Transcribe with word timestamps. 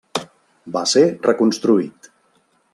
Va 0.77 0.81
ser 0.93 1.05
reconstruït. 1.29 2.13